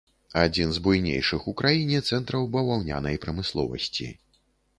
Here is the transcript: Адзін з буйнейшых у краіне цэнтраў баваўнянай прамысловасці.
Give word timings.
Адзін 0.43 0.71
з 0.77 0.81
буйнейшых 0.87 1.45
у 1.51 1.53
краіне 1.61 1.99
цэнтраў 2.09 2.49
баваўнянай 2.57 3.21
прамысловасці. 3.27 4.11